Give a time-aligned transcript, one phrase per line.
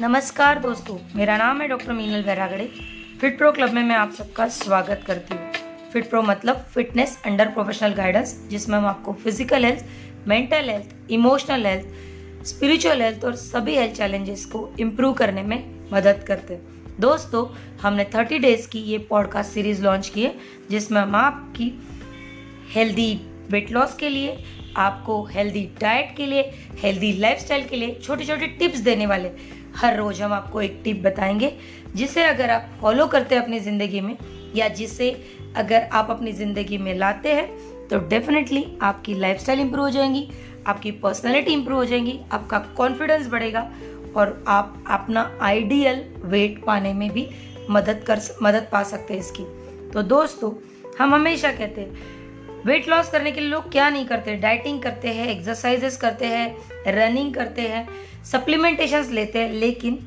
[0.00, 2.64] नमस्कार दोस्तों, मेरा नाम है doctor Meenal Vairagade
[3.20, 7.48] fit pro club में मैं आप सबका स्वागत करती हूँ। फिट प्रो मतलब फिटनेस अंडर
[7.48, 9.84] प्रोफेशनल गाइडेंस, जिसमें हम आपको physical health
[10.28, 16.24] mental health emotional health spiritual health और सभी हेल्थ चैलेंजेस को इम्प्रूव करने में मदद
[16.28, 17.46] करते हैं। दोस्तों,
[17.82, 20.34] हमने 30 डेज़ की ये पॉडकास्ट सीरीज़ लॉन्च की है,
[20.70, 21.72] जिसमें हम आपकी
[22.74, 23.12] हेल्दी
[23.50, 24.38] वेट लॉस के लिए
[24.76, 26.50] आपको हेल्दी डाइट के लिए
[26.82, 29.30] हेल्दी लाइफस्टाइल के लिए छोटे छोटे टिप्स देने वाले।
[29.76, 31.52] हर रोज हम आपको एक टिप बताएँगे,
[31.94, 34.16] जिसे अगर आप फॉलो करते हैं अपनी ज़िंदगी में,
[34.54, 35.10] या जिसे
[35.56, 37.48] अगर आप अपनी ज़िंदगी में लाते हैं
[37.88, 40.28] तो डेफिनेटली आपकी लाइफस्टाइल इंप्रूव हो जाएँगी,
[40.66, 43.70] आपकी पर्सनैलिटी इंप्रूव हो जाएँगी, आपका कॉन्फिडेंस बढ़ेगा,
[44.16, 47.28] और आप अपना आइडियल वेट पाने में भी
[47.70, 49.44] मदद कर, मदद पा सकते हैं इसकी।
[49.90, 50.52] तो दोस्तों,
[50.98, 52.25] हम हमेशा कहते हैं
[52.64, 54.34] वेट लॉस करने के लिए लोग क्या नहीं करते?
[54.36, 56.56] डाइटिंग करते हैं एक्सरसाइजेस करते हैं
[56.86, 57.88] रनिंग करते हैं
[58.24, 59.98] सप्लीमेंटेशन लेते हैं, लेकिन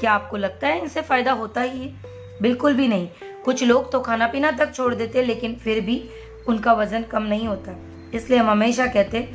[0.00, 1.94] क्या आपको लगता है इनसे फ़ायदा होता ही है?
[2.42, 3.08] बिल्कुल भी नहीं।
[3.44, 6.02] कुछ लोग तो खाना पीना तक छोड़ देते हैं, लेकिन फिर भी
[6.48, 7.76] उनका वज़न कम नहीं होता।
[8.14, 9.28] इसलिए हम हमेशा कहते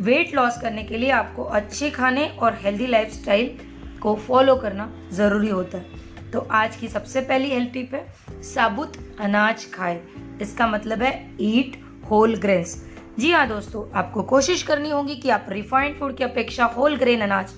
[0.00, 3.58] वेट लॉस करने के लिए आपको अच्छे खाने और हेल्दी लाइफस्टाइल
[4.02, 8.06] को फॉलो करना ज़रूरी होता है। तो आज की सबसे पहली हेल्थ टिप है,
[8.42, 10.00] साबुत अनाज खाए।
[10.42, 11.76] इसका मतलब है ईट
[12.10, 12.76] होल ग्रेन्स
[13.18, 17.20] जी हाँ दोस्तों, आपको कोशिश करनी होगी कि आप रिफाइंड फ़ूड की अपेक्षा होल ग्रेन
[17.20, 17.52] अनाज,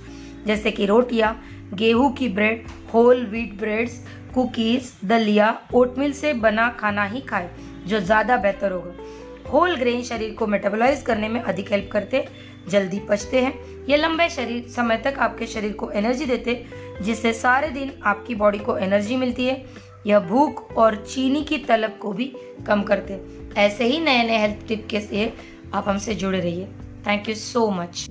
[0.46, 1.36] जैसे कि रोटियाँ,
[1.74, 3.98] गेहूँ की bread whole wheat breads
[4.34, 7.48] cookies दलिया ओटमिल से बना खाना ही खाएँ,
[7.86, 12.26] जो ज़्यादा बेहतर होगा। होल ग्रेन शरीर को मेटाबोलाइज करने में अधिक हेल्प करते,
[12.68, 13.54] जल्दी पचते हैं।
[13.86, 16.64] ये लंबे शरीर, समय तक आपके शरीर को एनर्जी देते,
[17.02, 19.64] जिससे सारे दिन आपकी बॉडी को एनर्जी मिलती है।
[20.06, 22.32] यह भूख और चीनी की तलब को भी
[22.66, 23.20] कम करते
[23.56, 25.32] ऐसे ही नए नए हेल्थ टिप के लिए
[25.74, 26.66] आप हमसे जुड़े रहिए।
[27.06, 28.06] Thank you so much